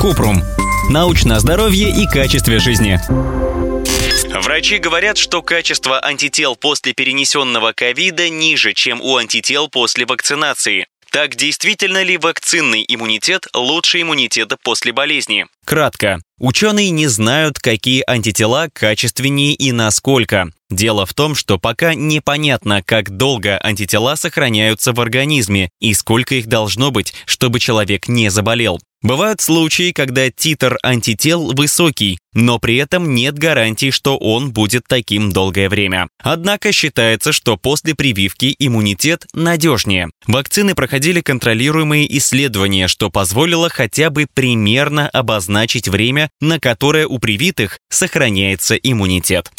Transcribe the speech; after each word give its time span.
Купрум. 0.00 0.42
Научное 0.90 1.38
здоровье 1.38 1.90
и 1.90 2.06
качестве 2.06 2.58
жизни. 2.58 3.00
Врачи 4.42 4.78
говорят, 4.78 5.18
что 5.18 5.42
качество 5.42 6.04
антител 6.04 6.56
после 6.56 6.92
перенесенного 6.92 7.72
ковида 7.72 8.28
ниже, 8.28 8.72
чем 8.72 9.00
у 9.00 9.16
антител 9.16 9.68
после 9.68 10.06
вакцинации. 10.06 10.86
Так, 11.10 11.34
действительно 11.34 12.02
ли 12.02 12.18
вакцинный 12.18 12.84
иммунитет 12.86 13.46
лучше 13.54 14.02
иммунитета 14.02 14.56
после 14.62 14.92
болезни? 14.92 15.46
Кратко. 15.64 16.20
Ученые 16.38 16.90
не 16.90 17.06
знают, 17.06 17.58
какие 17.58 18.04
антитела 18.06 18.68
качественнее 18.72 19.54
и 19.54 19.72
насколько. 19.72 20.50
Дело 20.68 21.06
в 21.06 21.14
том, 21.14 21.34
что 21.34 21.58
пока 21.58 21.94
непонятно, 21.94 22.82
как 22.82 23.16
долго 23.16 23.58
антитела 23.62 24.16
сохраняются 24.16 24.92
в 24.92 25.00
организме 25.00 25.70
и 25.80 25.94
сколько 25.94 26.34
их 26.34 26.48
должно 26.48 26.90
быть, 26.90 27.14
чтобы 27.24 27.60
человек 27.60 28.08
не 28.08 28.28
заболел. 28.28 28.78
Бывают 29.06 29.40
случаи, 29.40 29.92
когда 29.92 30.32
титр 30.32 30.78
антител 30.82 31.52
высокий, 31.54 32.18
но 32.34 32.58
при 32.58 32.74
этом 32.74 33.14
нет 33.14 33.38
гарантии, 33.38 33.92
что 33.92 34.18
он 34.18 34.50
будет 34.50 34.82
таким 34.88 35.30
долгое 35.30 35.68
время. 35.68 36.08
Однако 36.18 36.72
считается, 36.72 37.32
что 37.32 37.56
после 37.56 37.94
прививки 37.94 38.56
иммунитет 38.58 39.28
надежнее. 39.32 40.08
Вакцины 40.26 40.74
проходили 40.74 41.20
контролируемые 41.20 42.18
исследования, 42.18 42.88
что 42.88 43.08
позволило 43.08 43.68
хотя 43.68 44.10
бы 44.10 44.26
примерно 44.34 45.08
обозначить 45.08 45.86
время, 45.86 46.28
на 46.40 46.58
которое 46.58 47.06
у 47.06 47.20
привитых 47.20 47.78
сохраняется 47.88 48.74
иммунитет. 48.74 49.52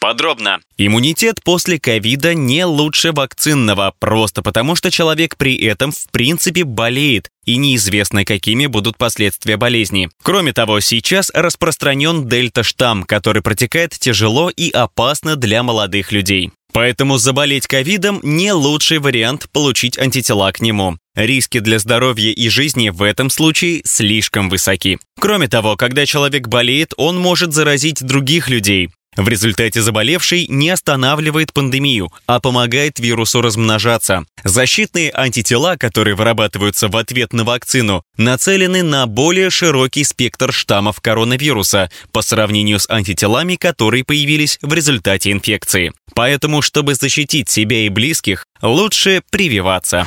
Подробно. 0.00 0.60
Иммунитет 0.78 1.44
после 1.44 1.78
ковида 1.78 2.32
не 2.32 2.64
лучше 2.64 3.12
вакцинного, 3.12 3.92
просто 3.98 4.40
потому 4.40 4.74
что 4.74 4.90
человек 4.90 5.36
при 5.36 5.56
этом 5.56 5.92
в 5.92 6.10
принципе 6.10 6.64
болеет, 6.64 7.28
и 7.44 7.56
неизвестно, 7.58 8.24
какими 8.24 8.64
будут 8.64 8.96
последствия 8.96 9.58
болезни. 9.58 10.08
Кроме 10.22 10.54
того, 10.54 10.80
сейчас 10.80 11.30
распространен 11.34 12.26
дельта-штамм, 12.26 13.04
который 13.04 13.42
протекает 13.42 13.92
тяжело 13.92 14.48
и 14.48 14.70
опасно 14.70 15.36
для 15.36 15.62
молодых 15.62 16.12
людей. 16.12 16.50
Поэтому 16.72 17.18
заболеть 17.18 17.66
ковидом 17.66 18.20
не 18.22 18.52
лучший 18.52 18.98
вариант 18.98 19.48
получить 19.52 19.98
антитела 19.98 20.50
к 20.52 20.60
нему. 20.60 20.96
Риски 21.14 21.58
для 21.58 21.78
здоровья 21.78 22.30
и 22.30 22.48
жизни 22.48 22.88
в 22.88 23.02
этом 23.02 23.28
случае 23.28 23.82
слишком 23.84 24.48
высоки. 24.48 24.98
Кроме 25.18 25.48
того, 25.48 25.76
когда 25.76 26.06
человек 26.06 26.48
болеет, 26.48 26.94
он 26.96 27.18
может 27.18 27.52
заразить 27.52 28.02
других 28.02 28.48
людей. 28.48 28.90
В 29.16 29.28
результате 29.28 29.82
заболевший 29.82 30.46
не 30.48 30.70
останавливает 30.70 31.52
пандемию, 31.52 32.12
а 32.26 32.40
помогает 32.40 33.00
вирусу 33.00 33.42
размножаться. 33.42 34.24
Защитные 34.44 35.10
антитела, 35.12 35.76
которые 35.76 36.14
вырабатываются 36.14 36.88
в 36.88 36.96
ответ 36.96 37.32
на 37.32 37.44
вакцину, 37.44 38.04
нацелены 38.16 38.82
на 38.82 39.06
более 39.06 39.50
широкий 39.50 40.04
спектр 40.04 40.52
штаммов 40.52 41.00
коронавируса 41.00 41.90
по 42.12 42.22
сравнению 42.22 42.78
с 42.78 42.88
антителами, 42.88 43.56
которые 43.56 44.04
появились 44.04 44.58
в 44.62 44.72
результате 44.72 45.32
инфекции. 45.32 45.92
Поэтому, 46.14 46.62
чтобы 46.62 46.94
защитить 46.94 47.50
себя 47.50 47.86
и 47.86 47.88
близких, 47.88 48.46
лучше 48.62 49.22
прививаться. 49.30 50.06